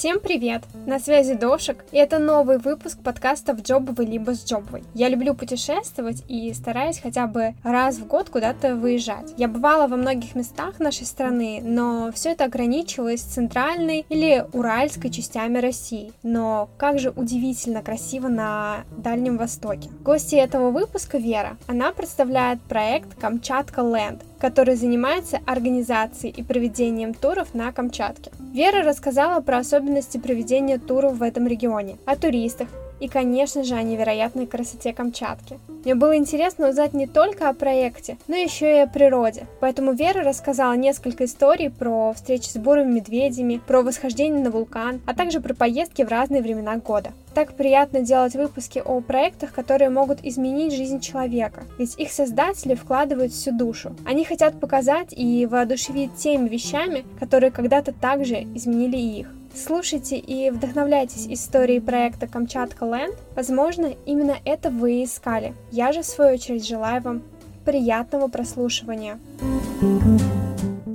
[0.00, 0.62] Всем привет!
[0.86, 4.82] На связи Дошек, и это новый выпуск подкаста «В джобовый либо с джобовой».
[4.94, 9.34] Я люблю путешествовать и стараюсь хотя бы раз в год куда-то выезжать.
[9.36, 15.58] Я бывала во многих местах нашей страны, но все это ограничивалось центральной или уральской частями
[15.58, 16.14] России.
[16.22, 19.90] Но как же удивительно красиво на Дальнем Востоке.
[20.02, 21.58] Гости этого выпуска Вера.
[21.66, 28.30] Она представляет проект «Камчатка Ленд», который занимается организацией и проведением туров на Камчатке.
[28.52, 32.68] Вера рассказала про особенности проведения туров в этом регионе, о туристах
[33.00, 35.58] и, конечно же, о невероятной красоте Камчатки.
[35.84, 39.46] Мне было интересно узнать не только о проекте, но еще и о природе.
[39.60, 45.14] Поэтому Вера рассказала несколько историй про встречи с бурыми медведями, про восхождение на вулкан, а
[45.14, 47.12] также про поездки в разные времена года.
[47.34, 53.32] Так приятно делать выпуски о проектах, которые могут изменить жизнь человека, ведь их создатели вкладывают
[53.32, 53.96] всю душу.
[54.04, 59.28] Они хотят показать и воодушевить теми вещами, которые когда-то также изменили их.
[59.54, 63.16] Слушайте и вдохновляйтесь историей проекта Камчатка Ленд.
[63.34, 65.54] Возможно, именно это вы и искали.
[65.70, 67.22] Я же, в свою очередь, желаю вам
[67.64, 69.18] приятного прослушивания.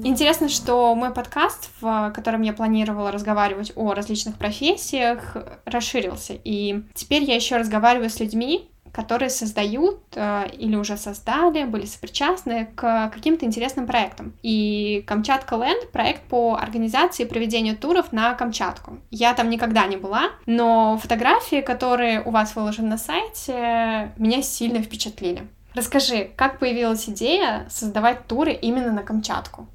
[0.04, 6.34] Интересно, что мой подкаст, в котором я планировала разговаривать о различных профессиях, расширился.
[6.44, 12.70] И теперь я еще разговариваю с людьми, которые создают э, или уже создали, были сопричастны
[12.76, 14.34] к каким-то интересным проектам.
[14.42, 19.00] И Камчатка Ленд— проект по организации и проведению туров на Камчатку.
[19.12, 24.82] Я там никогда не была, но фотографии, которые у вас выложены на сайте, меня сильно
[24.82, 25.46] впечатлили.
[25.74, 29.68] Расскажи, как появилась идея создавать туры именно на Камчатку?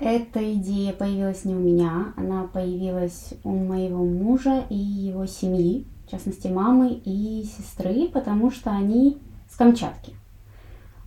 [0.00, 6.48] Эта идея появилась не у меня, она появилась у моего мужа и его семьи частности
[6.48, 9.18] мамы и сестры, потому что они
[9.50, 10.14] с Камчатки.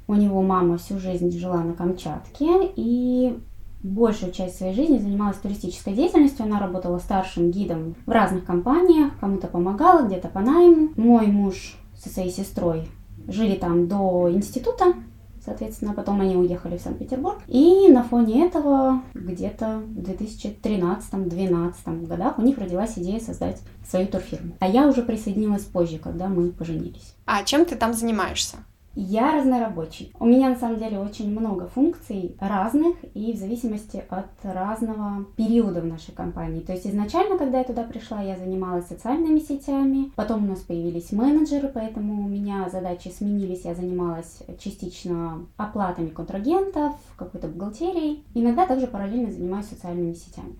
[0.07, 3.37] У него мама всю жизнь жила на Камчатке и
[3.83, 6.45] большую часть своей жизни занималась туристической деятельностью.
[6.45, 10.89] Она работала старшим гидом в разных компаниях, кому-то помогала, где-то по найму.
[10.95, 12.87] Мой муж со своей сестрой
[13.27, 14.93] жили там до института,
[15.47, 17.39] Соответственно, потом они уехали в Санкт-Петербург.
[17.47, 24.57] И на фоне этого где-то в 2013-2012 годах у них родилась идея создать свою турфирму.
[24.59, 27.15] А я уже присоединилась позже, когда мы поженились.
[27.25, 28.57] А чем ты там занимаешься?
[28.99, 30.11] Я разнорабочий.
[30.19, 35.81] У меня на самом деле очень много функций разных и в зависимости от разного периода
[35.81, 36.61] в нашей компании.
[36.61, 41.11] То есть изначально, когда я туда пришла, я занималась социальными сетями, потом у нас появились
[41.11, 48.23] менеджеры, поэтому у меня задачи сменились, я занималась частично оплатами контрагентов, какой-то бухгалтерией.
[48.33, 50.55] Иногда также параллельно занимаюсь социальными сетями.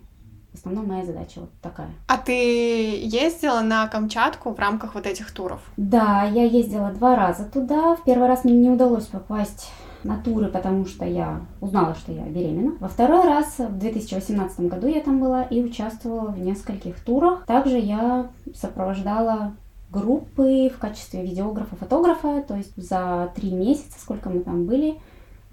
[0.53, 1.89] В основном моя задача вот такая.
[2.07, 5.61] А ты ездила на Камчатку в рамках вот этих туров?
[5.77, 7.95] Да, я ездила два раза туда.
[7.95, 9.69] В первый раз мне не удалось попасть
[10.03, 12.73] на туры, потому что я узнала, что я беременна.
[12.79, 17.45] Во второй раз, в 2018 году я там была и участвовала в нескольких турах.
[17.45, 19.53] Также я сопровождала
[19.91, 24.99] группы в качестве видеографа, фотографа, то есть за три месяца, сколько мы там были,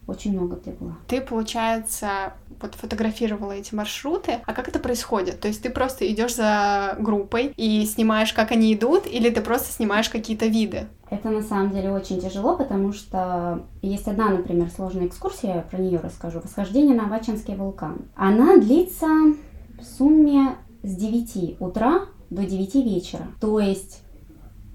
[0.06, 0.96] очень много где было.
[1.06, 4.40] Ты, получается, вот фотографировала эти маршруты.
[4.44, 5.40] А как это происходит?
[5.40, 9.72] То есть ты просто идешь за группой и снимаешь, как они идут, или ты просто
[9.72, 10.86] снимаешь какие-то виды?
[11.10, 15.78] Это на самом деле очень тяжело, потому что есть одна, например, сложная экскурсия, я про
[15.78, 16.40] нее расскажу.
[16.40, 18.06] Восхождение на Авачинский вулкан.
[18.14, 19.06] Она длится
[19.78, 23.26] в сумме с 9 утра до 9 вечера.
[23.40, 24.03] То есть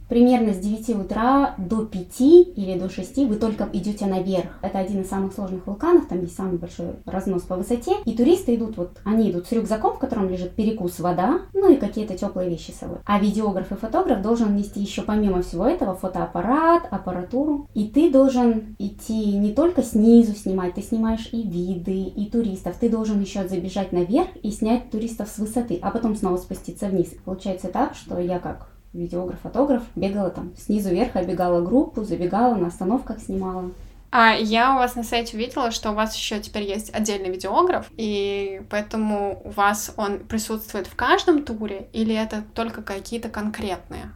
[0.09, 4.49] примерно с 9 утра до 5 или до 6 вы только идете наверх.
[4.61, 7.93] Это один из самых сложных вулканов, там есть самый большой разнос по высоте.
[8.05, 11.77] И туристы идут, вот они идут с рюкзаком, в котором лежит перекус, вода, ну и
[11.77, 12.97] какие-то теплые вещи с собой.
[13.05, 17.67] А видеограф и фотограф должен нести еще помимо всего этого фотоаппарат, аппаратуру.
[17.73, 22.75] И ты должен идти не только снизу снимать, ты снимаешь и виды, и туристов.
[22.79, 27.13] Ты должен еще забежать наверх и снять туристов с высоты, а потом снова спуститься вниз.
[27.23, 32.67] Получается так, что я как видеограф, фотограф, бегала там снизу вверх, оббегала группу, забегала, на
[32.67, 33.71] остановках снимала.
[34.11, 37.91] А я у вас на сайте увидела, что у вас еще теперь есть отдельный видеограф,
[37.95, 44.11] и поэтому у вас он присутствует в каждом туре, или это только какие-то конкретные?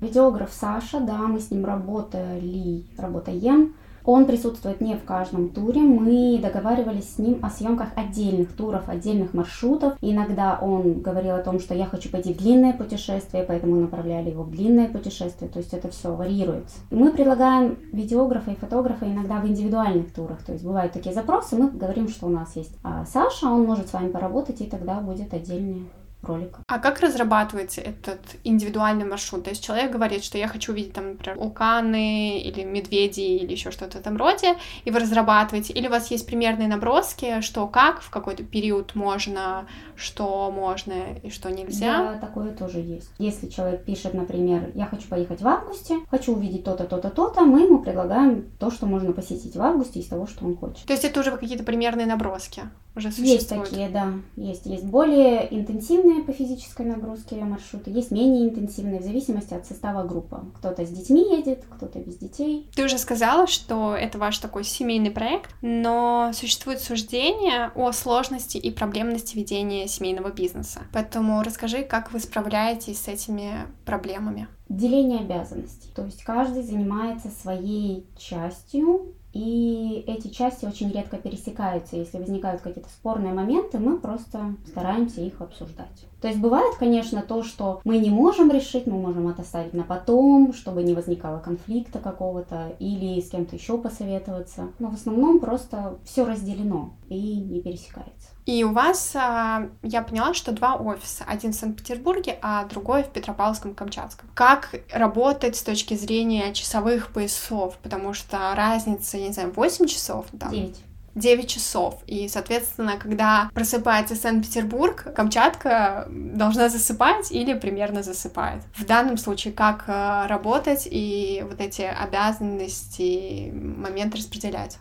[0.00, 3.74] Видеограф Саша, да, мы с ним работали, работаем.
[4.04, 5.80] Он присутствует не в каждом туре.
[5.80, 9.94] Мы договаривались с ним о съемках отдельных туров, отдельных маршрутов.
[10.00, 14.42] Иногда он говорил о том, что я хочу пойти в длинное путешествие, поэтому направляли его
[14.42, 15.50] в длинное путешествие.
[15.50, 16.76] То есть это все варьируется.
[16.90, 20.42] Мы предлагаем видеографа и фотографа иногда в индивидуальных турах.
[20.44, 23.88] То есть бывают такие запросы, мы говорим, что у нас есть а Саша, он может
[23.88, 25.88] с вами поработать, и тогда будет отдельный
[26.24, 26.62] кролика.
[26.66, 29.44] А как разрабатывается этот индивидуальный маршрут?
[29.44, 33.70] То есть человек говорит, что я хочу увидеть там, например, вулканы или медведи или еще
[33.70, 38.00] что-то в этом роде, и вы разрабатываете, или у вас есть примерные наброски, что как
[38.00, 39.66] в какой-то период можно,
[39.96, 42.12] что можно и что нельзя?
[42.12, 43.10] Да, такое тоже есть.
[43.18, 47.62] Если человек пишет, например, я хочу поехать в августе, хочу увидеть то-то, то-то, то-то, мы
[47.62, 50.86] ему предлагаем то, что можно посетить в августе из того, что он хочет.
[50.86, 52.62] То есть это уже какие-то примерные наброски?
[52.96, 53.40] Уже существуют?
[53.40, 54.12] Есть такие, да.
[54.36, 54.66] Есть.
[54.66, 60.40] Есть более интенсивные по физической нагрузке маршруты, есть менее интенсивные в зависимости от состава группы.
[60.58, 62.68] Кто-то с детьми едет, кто-то без детей.
[62.74, 68.70] Ты уже сказала, что это ваш такой семейный проект, но существует суждение о сложности и
[68.70, 70.82] проблемности ведения семейного бизнеса.
[70.92, 74.48] Поэтому расскажи, как вы справляетесь с этими проблемами.
[74.68, 75.90] Деление обязанностей.
[75.94, 81.96] То есть каждый занимается своей частью и эти части очень редко пересекаются.
[81.96, 86.06] Если возникают какие-то спорные моменты, мы просто стараемся их обсуждать.
[86.20, 89.82] То есть бывает, конечно, то, что мы не можем решить, мы можем это оставить на
[89.82, 94.68] потом, чтобы не возникало конфликта какого-то, или с кем-то еще посоветоваться.
[94.78, 98.28] Но в основном просто все разделено и не пересекается.
[98.46, 101.24] И у вас, а, я поняла, что два офиса.
[101.26, 104.26] Один в Санкт-Петербурге, а другой в Петропавловском-Камчатском.
[104.34, 107.78] Как работать с точки зрения часовых поясов?
[107.82, 110.26] Потому что разница, я не знаю, 8 часов?
[110.38, 110.50] Там.
[110.50, 110.76] 9.
[111.14, 112.02] 9 часов.
[112.06, 118.62] И, соответственно, когда просыпается Санкт-Петербург, Камчатка должна засыпать или примерно засыпает.
[118.74, 124.78] В данном случае, как а, работать и вот эти обязанности, моменты распределять?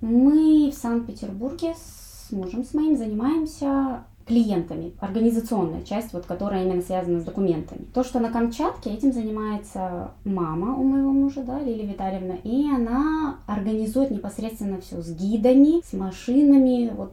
[0.00, 7.20] Мы в Санкт-Петербурге с мужем, с моим занимаемся клиентами, организационная часть, вот, которая именно связана
[7.20, 7.86] с документами.
[7.94, 13.36] То, что на Камчатке, этим занимается мама у моего мужа, да, Лилия Витальевна, и она
[13.46, 17.12] организует непосредственно все с гидами, с машинами, вот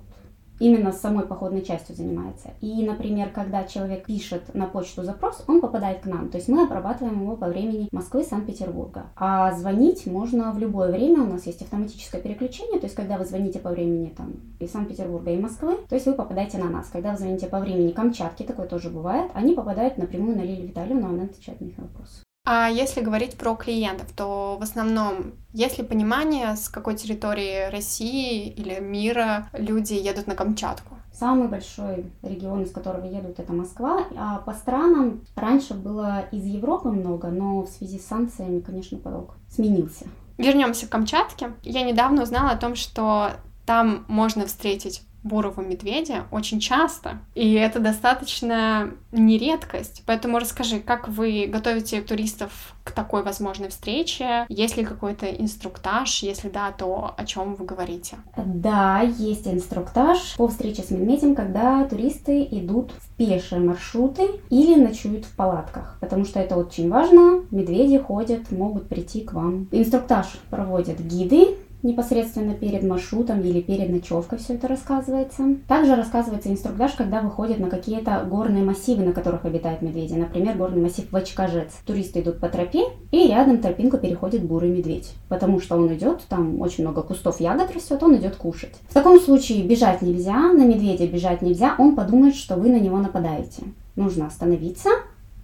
[0.64, 2.52] именно с самой походной частью занимается.
[2.62, 6.30] И, например, когда человек пишет на почту запрос, он попадает к нам.
[6.30, 9.08] То есть мы обрабатываем его по времени Москвы, Санкт-Петербурга.
[9.18, 11.24] А звонить можно в любое время.
[11.24, 12.80] У нас есть автоматическое переключение.
[12.80, 16.14] То есть когда вы звоните по времени там из Санкт-Петербурга и Москвы, то есть вы
[16.14, 16.88] попадаете на нас.
[16.88, 21.10] Когда вы звоните по времени Камчатки, такое тоже бывает, они попадают напрямую на Лилию Витальевну,
[21.10, 22.23] она отвечает на их вопросы.
[22.46, 28.50] А если говорить про клиентов, то в основном есть ли понимание, с какой территории России
[28.50, 30.98] или мира люди едут на Камчатку?
[31.14, 34.08] Самый большой регион, из которого едут, это Москва.
[34.18, 39.36] А по странам раньше было из Европы много, но в связи с санкциями, конечно, поток
[39.50, 40.06] сменился.
[40.38, 41.54] Вернемся к Камчатке.
[41.62, 43.32] Я недавно узнала о том, что
[43.66, 50.04] там можно встретить бурого медведя очень часто, и это достаточно не редкость.
[50.06, 54.46] Поэтому расскажи, как вы готовите туристов к такой возможной встрече?
[54.50, 56.24] Есть ли какой-то инструктаж?
[56.24, 58.18] Если да, то о чем вы говорите?
[58.36, 65.26] Да, есть инструктаж по встрече с медведем, когда туристы идут в пешие маршруты или ночуют
[65.26, 67.44] в палатках, потому что это очень важно.
[67.52, 69.68] Медведи ходят, могут прийти к вам.
[69.72, 75.44] Инструктаж проводят гиды, непосредственно перед маршрутом или перед ночевкой все это рассказывается.
[75.68, 80.14] Также рассказывается инструктаж, когда выходят на какие-то горные массивы, на которых обитают медведи.
[80.14, 81.72] Например, горный массив Вачкажец.
[81.86, 85.12] Туристы идут по тропе, и рядом тропинку переходит бурый медведь.
[85.30, 88.74] Потому что он идет, там очень много кустов ягод растет, он идет кушать.
[88.90, 92.98] В таком случае бежать нельзя, на медведя бежать нельзя, он подумает, что вы на него
[92.98, 93.64] нападаете.
[93.96, 94.90] Нужно остановиться,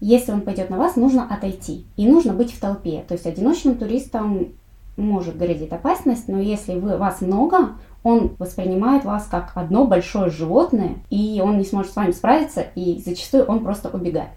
[0.02, 1.86] если он пойдет на вас, нужно отойти.
[1.98, 3.04] И нужно быть в толпе.
[3.08, 4.54] То есть одиночным туристам
[5.00, 7.70] может грозить опасность, но если вы, вас много,
[8.04, 13.02] он воспринимает вас как одно большое животное, и он не сможет с вами справиться, и
[13.04, 14.30] зачастую он просто убегает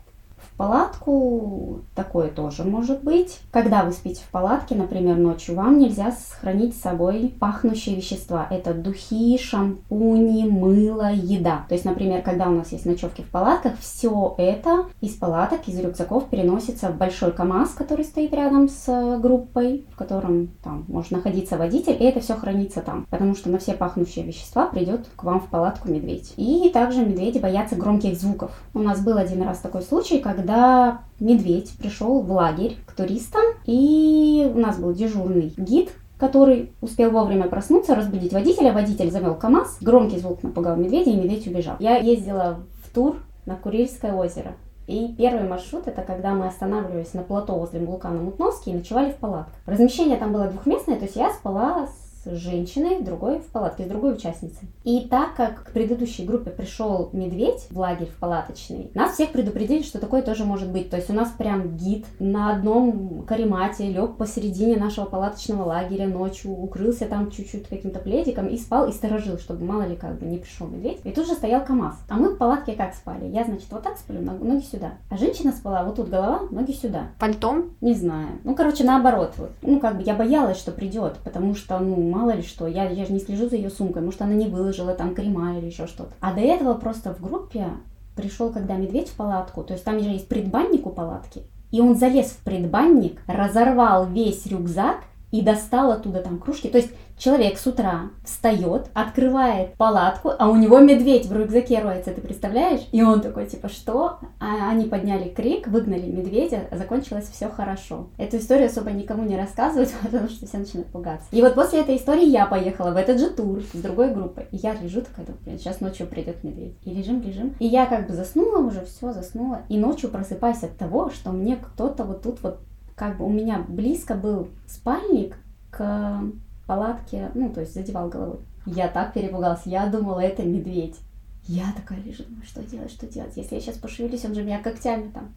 [0.56, 3.40] палатку, такое тоже может быть.
[3.50, 8.46] Когда вы спите в палатке, например, ночью, вам нельзя сохранить с собой пахнущие вещества.
[8.50, 11.64] Это духи, шампуни, мыло, еда.
[11.68, 15.78] То есть, например, когда у нас есть ночевки в палатках, все это из палаток, из
[15.78, 21.56] рюкзаков переносится в большой КАМАЗ, который стоит рядом с группой, в котором там может находиться
[21.56, 23.06] водитель, и это все хранится там.
[23.10, 26.32] Потому что на все пахнущие вещества придет к вам в палатку медведь.
[26.36, 28.50] И также медведи боятся громких звуков.
[28.74, 33.42] У нас был один раз такой случай, когда когда медведь пришел в лагерь к туристам,
[33.64, 38.72] и у нас был дежурный гид, который успел вовремя проснуться, разбудить водителя.
[38.72, 41.76] Водитель завел КАМАЗ, громкий звук напугал медведя, и медведь убежал.
[41.78, 44.54] Я ездила в тур на Курильское озеро.
[44.88, 49.16] И первый маршрут это когда мы останавливались на плато возле вулкана Мутновский и ночевали в
[49.16, 49.54] палатках.
[49.64, 53.84] Размещение там было двухместное, то есть я спала с с женщиной, в другой в палатке
[53.84, 54.68] с другой участницей.
[54.84, 59.82] И так как к предыдущей группе пришел медведь в лагерь в палаточный, нас всех предупредили,
[59.82, 60.90] что такое тоже может быть.
[60.90, 66.52] То есть у нас прям гид на одном каремате лег посередине нашего палаточного лагеря ночью,
[66.52, 70.38] укрылся там чуть-чуть каким-то пледиком и спал и сторожил, чтобы мало ли как бы не
[70.38, 71.00] пришел медведь.
[71.04, 71.96] И тут же стоял КАМАЗ.
[72.08, 73.26] А мы в палатке как спали?
[73.26, 74.92] Я, значит, вот так сплю, ноги сюда.
[75.10, 77.08] А женщина спала вот тут голова, ноги сюда.
[77.18, 77.70] Пальтом?
[77.80, 78.28] Не знаю.
[78.44, 79.34] Ну, короче, наоборот.
[79.36, 79.50] Вот.
[79.62, 83.04] Ну, как бы я боялась, что придет, потому что, ну, мало ли что, я, я
[83.04, 86.12] же не слежу за ее сумкой, может, она не выложила там крема или еще что-то.
[86.20, 87.68] А до этого просто в группе
[88.14, 91.96] пришел, когда медведь в палатку, то есть там же есть предбанник у палатки, и он
[91.96, 94.98] залез в предбанник, разорвал весь рюкзак
[95.32, 96.68] и достал оттуда там кружки.
[96.68, 102.12] То есть человек с утра встает, открывает палатку, а у него медведь в рюкзаке роется,
[102.12, 102.86] ты представляешь?
[102.92, 104.18] И он такой, типа, что?
[104.38, 108.08] А они подняли крик, выгнали медведя, закончилось все хорошо.
[108.18, 111.26] Эту историю особо никому не рассказывают, потому что все начинают пугаться.
[111.32, 114.46] И вот после этой истории я поехала в этот же тур с другой группой.
[114.52, 116.76] И я лежу такая, блин, сейчас ночью придет медведь.
[116.84, 117.54] И лежим, лежим.
[117.58, 119.62] И я как бы заснула уже, все, заснула.
[119.70, 122.60] И ночью просыпаюсь от того, что мне кто-то вот тут вот
[122.94, 125.36] как бы у меня близко был спальник
[125.70, 126.22] к
[126.66, 128.40] палатке, ну, то есть задевал головой.
[128.66, 130.96] Я так перепугалась, я думала, это медведь.
[131.44, 133.36] Я такая лежу, думаю, что делать, что делать?
[133.36, 135.34] Если я сейчас пошевелюсь, он же меня когтями там.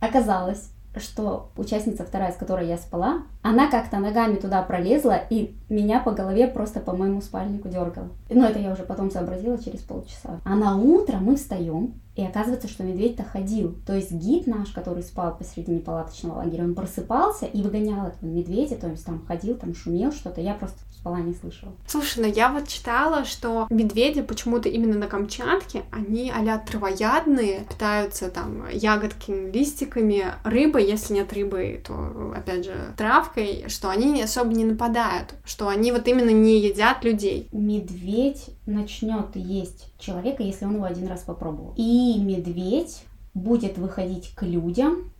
[0.00, 0.70] Оказалось,
[1.00, 6.12] что участница вторая, с которой я спала, она как-то ногами туда пролезла и меня по
[6.12, 8.08] голове просто по моему спальнику дергала.
[8.28, 10.40] Но это я уже потом сообразила через полчаса.
[10.44, 13.76] А на утро мы встаем, и оказывается, что медведь-то ходил.
[13.86, 18.76] То есть гид наш, который спал посредине палаточного лагеря, он просыпался и выгонял этого медведя,
[18.76, 20.40] то есть там ходил, там шумел что-то.
[20.40, 21.72] Я просто спала, не слышала.
[21.86, 28.28] Слушай, ну я вот читала, что медведи почему-то именно на Камчатке, они а травоядные, питаются
[28.30, 34.64] там ягодками, листиками, рыбой, если нет рыбы, то, опять же, травкой, что они особо не
[34.64, 37.48] нападают, что они вот именно не едят людей.
[37.52, 41.74] Медведь начнет есть человека, если он его один раз попробовал.
[41.76, 45.12] И медведь будет выходить к людям,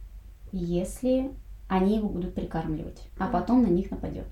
[0.50, 1.30] если
[1.68, 4.26] они его будут прикармливать, а потом на них нападет.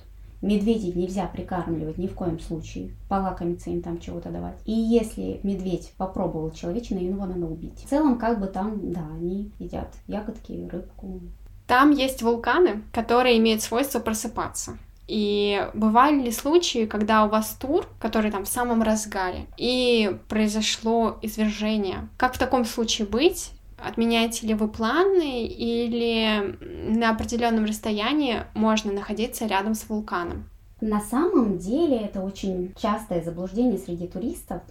[0.45, 4.59] Медведей нельзя прикармливать ни в коем случае, полакомиться им там чего-то давать.
[4.67, 7.83] И если медведь попробовал человечину, его надо убить.
[7.83, 11.23] В целом, как бы там, да, они едят ягодки, рыбку.
[11.67, 14.77] Там есть вулканы, которые имеют свойство просыпаться.
[15.07, 21.19] И бывали ли случаи, когда у вас тур, который там в самом разгаре, и произошло
[21.23, 22.09] извержение?
[22.19, 23.51] Как в таком случае быть?
[23.85, 26.57] Отменяете ли вы планы или
[26.97, 30.49] на определенном расстоянии можно находиться рядом с вулканом?
[30.81, 34.63] На самом деле это очень частое заблуждение среди туристов.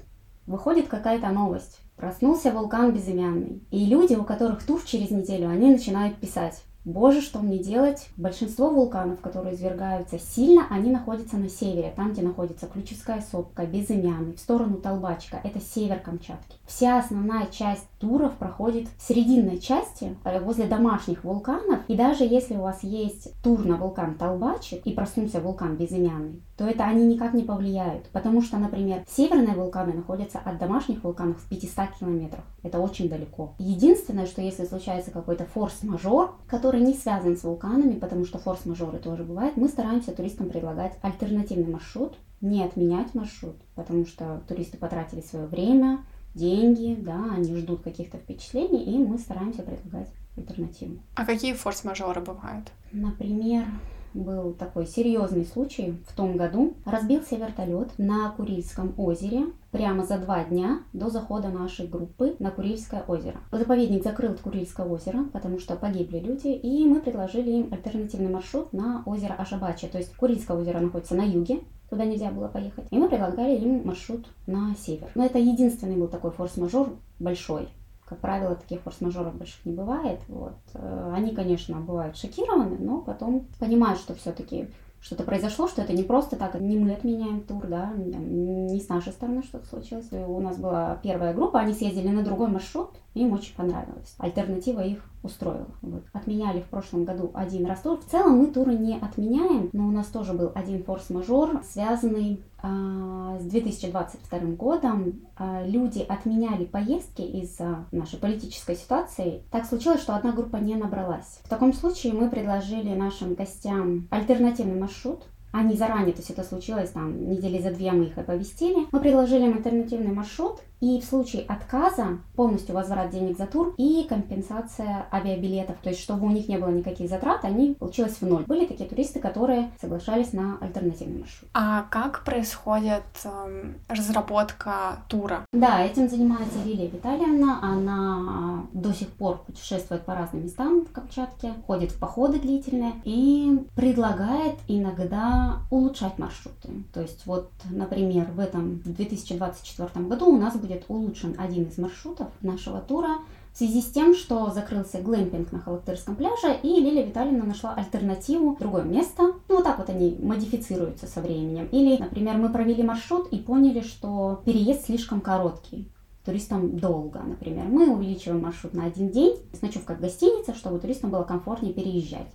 [0.46, 1.80] Выходит какая-то новость.
[1.96, 3.62] Проснулся вулкан безымянный.
[3.72, 6.64] И люди, у которых тур через неделю, они начинают писать.
[6.86, 8.10] Боже, что мне делать?
[8.18, 14.34] Большинство вулканов, которые извергаются сильно, они находятся на севере, там, где находится Ключевская сопка, Безымянный,
[14.34, 16.58] в сторону Толбачка, это север Камчатки.
[16.66, 22.56] Вся основная часть туров проходит в срединной части, э, возле домашних вулканов, и даже если
[22.56, 27.34] у вас есть тур на вулкан Толбачик и проснулся вулкан Безымянный, то это они никак
[27.34, 32.46] не повлияют, потому что, например, северные вулканы находятся от домашних вулканов в 500 километрах.
[32.64, 33.54] Это очень далеко.
[33.60, 39.24] Единственное, что если случается какой-то форс-мажор, который не связан с вулканами, потому что форс-мажоры тоже
[39.24, 45.48] бывают, мы стараемся туристам предлагать альтернативный маршрут, не отменять маршрут, потому что туристы потратили свое
[45.48, 46.00] время,
[46.36, 50.98] деньги, да, они ждут каких-то впечатлений, и мы стараемся предлагать альтернативу.
[51.16, 52.72] А какие форс-мажоры бывают?
[52.92, 53.66] Например,
[54.14, 56.76] был такой серьезный случай в том году.
[56.86, 63.04] Разбился вертолет на Курильском озере прямо за два дня до захода нашей группы на Курильское
[63.08, 63.40] озеро.
[63.52, 69.04] Заповедник закрыл Курильское озеро, потому что погибли люди, и мы предложили им альтернативный маршрут на
[69.06, 69.88] озеро Ашабачи.
[69.88, 71.62] То есть Курильское озеро находится на юге,
[71.94, 72.86] туда нельзя было поехать.
[72.92, 75.10] И мы предлагали им маршрут на север.
[75.16, 77.70] Но это единственный был такой форс-мажор большой,
[78.06, 80.20] как правило, таких форс-мажоров больших не бывает.
[80.28, 80.58] Вот.
[80.74, 84.68] Э, они, конечно, бывают шокированы, но потом понимают, что все-таки
[85.02, 89.12] что-то произошло, что это не просто так, не мы отменяем тур, да, не с нашей
[89.12, 90.08] стороны что-то случилось.
[90.12, 94.16] У нас была первая группа, они съездили на другой маршрут, им очень понравилось.
[94.18, 95.68] Альтернатива их устроила.
[95.82, 96.04] Вот.
[96.14, 97.98] Отменяли в прошлом году один раз тур.
[97.98, 103.38] В целом мы туры не отменяем, но у нас тоже был один форс-мажор, связанный э,
[103.40, 105.22] с 2022 годом.
[105.40, 109.44] Э, люди отменяли поездки из-за нашей политической ситуации.
[109.50, 111.40] Так случилось, что одна группа не набралась.
[111.44, 116.90] В таком случае мы предложили нашим гостям альтернативный маршрут, они заранее, то есть это случилось
[116.90, 118.88] там недели за две мы их оповестили.
[118.92, 124.06] Мы предложили им альтернативный маршрут, И в случае отказа полностью возврат денег за тур и
[124.10, 125.78] компенсация авиабилетов.
[125.82, 128.44] То есть, чтобы у них не было никаких затрат, они получилось в ноль.
[128.44, 131.50] Были такие туристы, которые соглашались на альтернативный маршрут.
[131.54, 135.46] А как происходит э, разработка тура?
[135.54, 137.60] Да, этим занимается Лилия Витальевна.
[137.62, 143.66] Она до сих пор путешествует по разным местам в Камчатке, ходит в походы длительные и
[143.76, 146.84] предлагает иногда улучшать маршруты.
[146.94, 152.28] То есть вот, например, в этом 2024 году у нас будет улучшен один из маршрутов
[152.42, 153.20] нашего тура
[153.54, 158.58] в связи с тем, что закрылся глэмпинг на Халактырском пляже, и Лилия Витальевна нашла альтернативу,
[158.60, 159.34] другое место.
[159.48, 161.68] Ну, вот так вот они модифицируются со временем.
[161.72, 165.88] Или, например, мы провели маршрут и поняли, что переезд слишком короткий
[166.26, 167.66] туристам долго, например.
[167.66, 172.32] Мы увеличиваем маршрут на один день с ночевкой в гостинице, чтобы туристам было комфортнее переезжать.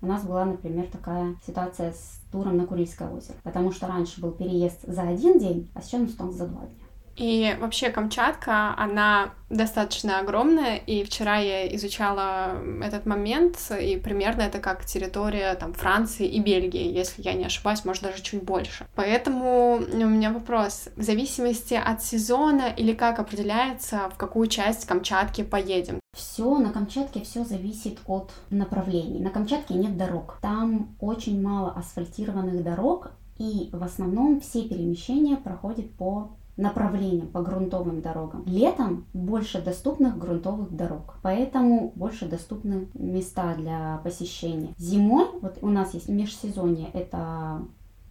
[0.00, 4.32] У нас была, например, такая ситуация с туром на Курильское озеро, потому что раньше был
[4.32, 6.83] переезд за один день, а сейчас он стал за два дня.
[7.16, 14.58] И вообще Камчатка, она достаточно огромная, и вчера я изучала этот момент, и примерно это
[14.58, 18.86] как территория там Франции и Бельгии, если я не ошибаюсь, может даже чуть больше.
[18.96, 25.42] Поэтому у меня вопрос, в зависимости от сезона или как определяется, в какую часть Камчатки
[25.42, 26.00] поедем?
[26.16, 29.20] Все на Камчатке все зависит от направлений.
[29.20, 30.38] На Камчатке нет дорог.
[30.40, 38.00] Там очень мало асфальтированных дорог, и в основном все перемещения проходят по направлениям по грунтовым
[38.00, 38.44] дорогам.
[38.46, 44.74] Летом больше доступных грунтовых дорог, поэтому больше доступны места для посещения.
[44.78, 47.62] Зимой, вот у нас есть межсезонье, это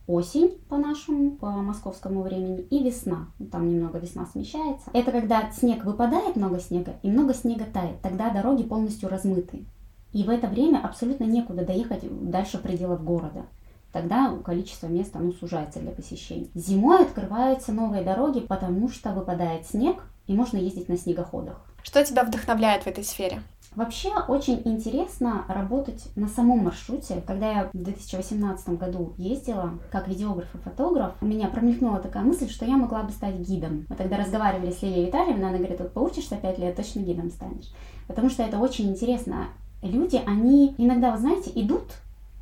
[0.08, 3.28] осень по нашему, по московскому времени, и весна.
[3.52, 4.90] Там немного весна смещается.
[4.94, 8.02] Это когда снег выпадает, много снега, и много снега тает.
[8.02, 9.66] Тогда дороги полностью размыты.
[10.12, 13.46] И в это время абсолютно некуда доехать дальше пределов города
[13.94, 16.52] тогда количество мест оно сужается для посещений.
[16.54, 21.66] Зимой открываются новые дороги, потому что выпадает снег, и можно ездить на снегоходах.
[21.84, 23.42] Что тебя вдохновляет в этой сфере?
[23.76, 27.24] Вообще очень интересно работать на самом маршруте.
[27.26, 32.50] Когда я в 2018 году ездила как видеограф и фотограф, у меня промелькнула такая мысль,
[32.50, 33.86] что я могла бы стать гидом.
[33.90, 37.72] Мы тогда разговаривали с Лилией Витальевной, она говорит, вот поучишься 5 лет, точно гидом станешь.
[38.08, 39.48] Потому что это очень интересно.
[39.82, 41.84] Люди, они иногда, вы знаете, идут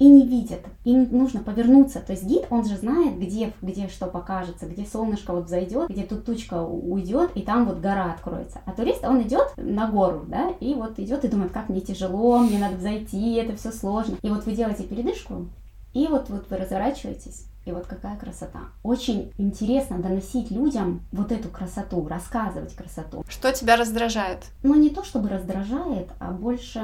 [0.02, 0.62] и не видят.
[0.84, 2.00] Им нужно повернуться.
[2.00, 6.02] То есть гид, он же знает, где, где что покажется, где солнышко вот зайдет, где
[6.02, 8.62] тут тучка уйдет, и там вот гора откроется.
[8.66, 12.40] А турист, он идет на гору, да, и вот идет и думает, как мне тяжело,
[12.40, 14.18] мне надо зайти, это все сложно.
[14.24, 15.50] И вот вы делаете передышку,
[15.94, 18.62] и вот, вот вы разворачиваетесь, и вот какая красота.
[18.82, 23.24] Очень интересно доносить людям вот эту красоту, рассказывать красоту.
[23.30, 24.46] Что тебя раздражает?
[24.64, 26.82] Ну, не то чтобы раздражает, а больше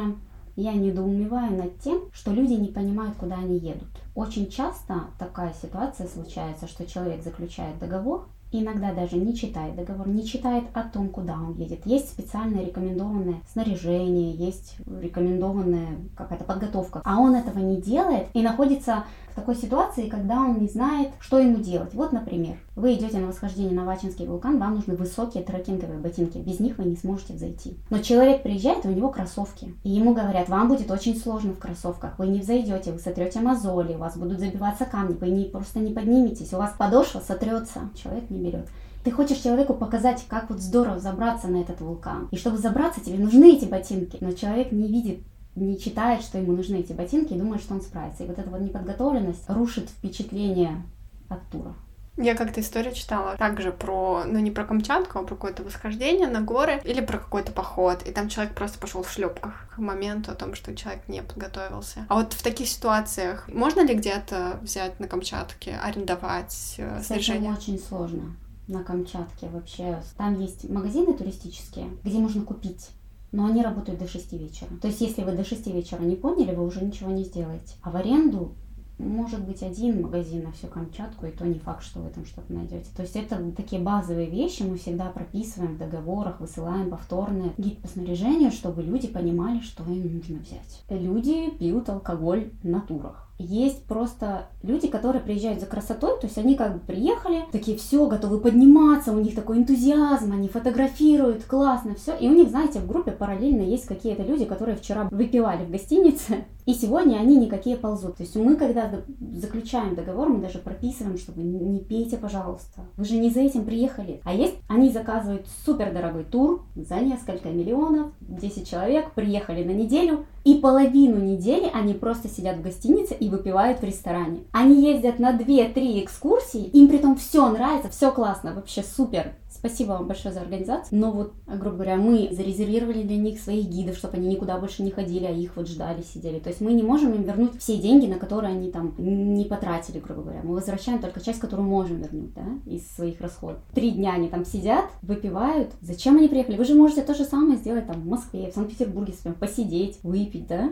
[0.58, 3.88] я недоумеваю над тем, что люди не понимают, куда они едут.
[4.16, 10.26] Очень часто такая ситуация случается, что человек заключает договор, иногда даже не читает договор, не
[10.26, 11.86] читает о том, куда он едет.
[11.86, 19.04] Есть специальное рекомендованное снаряжение, есть рекомендованная какая-то подготовка, а он этого не делает и находится
[19.36, 21.94] такой ситуации, когда он не знает, что ему делать.
[21.94, 26.60] Вот, например, вы идете на восхождение на Вачинский вулкан, вам нужны высокие трекинговые ботинки, без
[26.60, 27.76] них вы не сможете взойти.
[27.90, 32.20] Но человек приезжает, у него кроссовки, и ему говорят, вам будет очень сложно в кроссовках,
[32.20, 35.92] вы не взойдете, вы сотрете мозоли, у вас будут забиваться камни, вы не, просто не
[35.92, 38.68] подниметесь, у вас подошва сотрется, человек не берет.
[39.04, 42.28] Ты хочешь человеку показать, как вот здорово забраться на этот вулкан.
[42.30, 44.18] И чтобы забраться, тебе нужны эти ботинки.
[44.20, 45.20] Но человек не видит
[45.56, 48.24] не читает, что ему нужны эти ботинки, и думает, что он справится.
[48.24, 50.84] И вот эта вот неподготовленность рушит впечатление
[51.30, 51.74] от тура.
[52.18, 56.42] Я как-то историю читала также про, ну не про Камчатку, а про какое-то восхождение на
[56.42, 58.04] горы или про какой-то поход.
[58.08, 62.06] И там человек просто пошел в шлепках к моменту о том, что человек не подготовился.
[62.10, 67.54] А вот в таких ситуациях можно ли где-то взять на Камчатке, арендовать э, снаряжение?
[67.54, 68.36] Очень сложно
[68.68, 70.02] на Камчатке вообще.
[70.18, 72.90] Там есть магазины туристические, где можно купить
[73.32, 74.70] но они работают до 6 вечера.
[74.82, 77.76] То есть, если вы до 6 вечера не поняли, вы уже ничего не сделаете.
[77.82, 78.56] А в аренду
[78.98, 82.52] может быть один магазин на всю Камчатку, и то не факт, что вы там что-то
[82.52, 82.90] найдете.
[82.96, 87.88] То есть это такие базовые вещи мы всегда прописываем в договорах, высылаем повторные гид по
[87.88, 90.84] снаряжению, чтобы люди понимали, что им нужно взять.
[90.90, 93.27] Люди пьют алкоголь на турах.
[93.40, 98.08] Есть просто люди, которые приезжают за красотой, то есть они как бы приехали, такие все,
[98.08, 102.16] готовы подниматься, у них такой энтузиазм, они фотографируют, классно, все.
[102.16, 106.46] И у них, знаете, в группе параллельно есть какие-то люди, которые вчера выпивали в гостинице,
[106.66, 108.18] и сегодня они никакие ползут.
[108.18, 108.92] То есть мы, когда
[109.34, 112.82] заключаем договор, мы даже прописываем, что вы не пейте, пожалуйста.
[112.98, 114.20] Вы же не за этим приехали.
[114.26, 120.26] А есть, они заказывают супер дорогой тур за несколько миллионов, 10 человек, приехали на неделю,
[120.48, 124.46] и половину недели они просто сидят в гостинице и выпивают в ресторане.
[124.54, 129.34] Они ездят на 2-3 экскурсии, им при том все нравится, все классно, вообще супер.
[129.58, 131.00] Спасибо вам большое за организацию.
[131.00, 134.92] Но вот, грубо говоря, мы зарезервировали для них своих гидов, чтобы они никуда больше не
[134.92, 136.38] ходили, а их вот ждали, сидели.
[136.38, 140.00] То есть мы не можем им вернуть все деньги, на которые они там не потратили,
[140.00, 140.42] грубо говоря.
[140.44, 143.60] Мы возвращаем только часть, которую можем вернуть, да, из своих расходов.
[143.74, 145.72] Три дня они там сидят, выпивают.
[145.82, 146.58] Зачем они приехали?
[146.58, 150.70] Вы же можете то же самое сделать там в Москве, в Санкт-Петербурге, посидеть, выпить, да?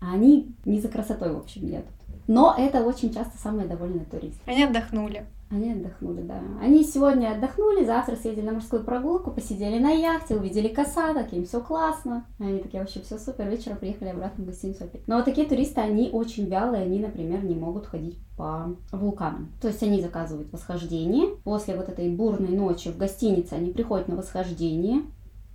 [0.00, 1.86] А они не за красотой, в общем, едут.
[2.28, 4.40] Но это очень часто самые довольные туристы.
[4.46, 5.26] Они отдохнули.
[5.48, 6.42] Они отдохнули, да.
[6.60, 11.60] Они сегодня отдохнули, завтра съездили на морскую прогулку, посидели на яхте, увидели косаток, им все
[11.60, 12.26] классно.
[12.40, 15.06] Они такие, вообще все супер, вечером приехали обратно в гостиницу опять.
[15.06, 19.52] Но вот такие туристы, они очень вялые, они, например, не могут ходить по вулканам.
[19.60, 24.16] То есть они заказывают восхождение, после вот этой бурной ночи в гостинице они приходят на
[24.16, 25.02] восхождение,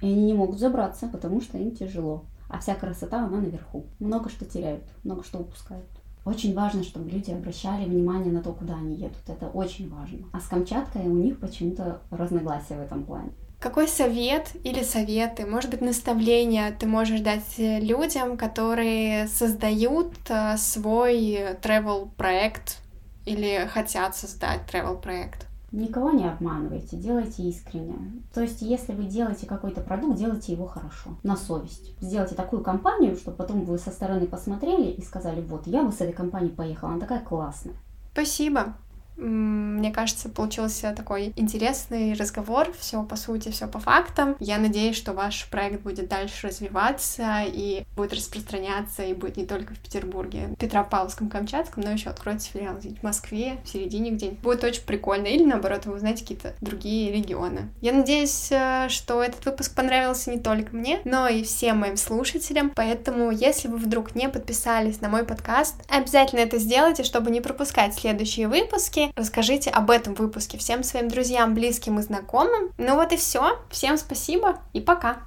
[0.02, 2.24] и они не могут забраться, потому что им тяжело.
[2.50, 3.86] А вся красота, она наверху.
[4.00, 5.86] Много что теряют, много что упускают.
[6.24, 9.18] Очень важно, чтобы люди обращали внимание на то, куда они едут.
[9.28, 10.20] Это очень важно.
[10.34, 13.32] А с Камчаткой у них почему-то разногласия в этом плане.
[13.60, 21.56] Какой совет или советы, может быть, наставления ты можешь дать людям, которые создают э, свой
[21.62, 22.80] travel проект
[23.26, 25.46] или хотят создать travel проект?
[25.72, 28.22] Никого не обманывайте, делайте искренне.
[28.34, 31.94] То есть, если вы делаете какой-то продукт, делайте его хорошо, на совесть.
[32.02, 36.02] Сделайте такую компанию, чтобы потом вы со стороны посмотрели и сказали, вот, я бы с
[36.02, 37.76] этой компанией поехала, она такая классная.
[38.12, 38.76] Спасибо.
[39.18, 42.72] Мне кажется, получился такой интересный разговор.
[42.78, 44.36] Все по сути, все по фактам.
[44.40, 49.74] Я надеюсь, что ваш проект будет дальше развиваться и будет распространяться и будет не только
[49.74, 54.40] в Петербурге, в Петропавловском, Камчатском, но еще откроется филиал в Москве, в середине где-нибудь.
[54.40, 55.28] Будет очень прикольно.
[55.28, 57.70] Или наоборот, вы узнаете какие-то другие регионы.
[57.82, 62.72] Я надеюсь, э, что этот выпуск понравился не только мне, но и всем моим слушателям.
[62.76, 67.96] Поэтому, если вы вдруг не подписались на мой подкаст, обязательно это сделайте, чтобы не пропускать
[67.96, 69.01] следующие выпуски.
[69.16, 72.72] Расскажите об этом выпуске всем своим друзьям, близким и знакомым.
[72.78, 73.60] Ну вот и все.
[73.70, 75.24] Всем спасибо и пока.